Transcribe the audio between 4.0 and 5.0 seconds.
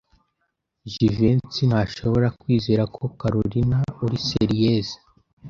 ari serieux.